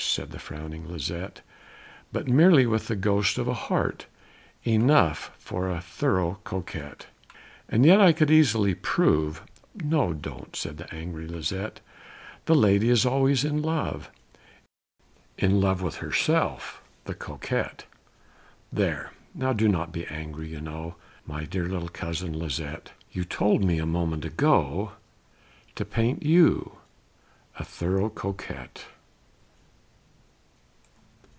said 0.03 0.31
the 0.31 0.39
frowning 0.39 0.89
Lisette), 0.91 1.39
"With 2.11 2.27
merely 2.27 2.65
the 2.65 2.97
ghost 2.97 3.37
of 3.37 3.47
a 3.47 3.53
heart 3.53 4.07
Enough 4.65 5.31
for 5.37 5.69
a 5.69 5.79
thorough 5.79 6.41
Coquette. 6.43 7.05
"And 7.69 7.85
yet 7.85 8.01
I 8.01 8.11
could 8.11 8.29
easily 8.29 8.75
prove" 8.75 9.41
("Now 9.73 10.11
don't!" 10.11 10.53
said 10.53 10.75
the 10.75 10.93
angry 10.93 11.29
Lisette), 11.29 11.79
"The 12.43 12.55
lady 12.55 12.89
is 12.89 13.05
always 13.05 13.45
in 13.45 13.61
love 13.61 14.09
In 15.37 15.61
love 15.61 15.81
with 15.81 15.97
herself 15.97 16.81
the 17.05 17.13
Coquette! 17.15 17.85
"There 18.73 19.11
do 19.55 19.69
not 19.69 19.93
be 19.93 20.07
angry 20.07 20.49
you 20.49 20.59
know, 20.59 20.95
My 21.25 21.45
dear 21.45 21.67
little 21.67 21.87
cousin 21.89 22.37
Lisette, 22.37 22.91
You 23.13 23.23
told 23.23 23.63
me 23.63 23.79
a 23.79 23.85
moment 23.85 24.25
ago, 24.25 24.91
To 25.75 25.85
paint 25.85 26.21
you 26.23 26.79
a 27.57 27.63
thorough 27.63 28.09
Coquette!" 28.09 28.83